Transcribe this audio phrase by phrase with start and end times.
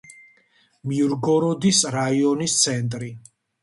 [0.93, 3.17] მირგოროდის რაიონის ცენტრი.